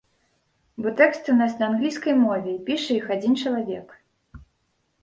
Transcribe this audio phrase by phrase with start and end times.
[0.85, 3.87] Бо тэксты ў нас на англійскай мове і піша іх адзін чалавек.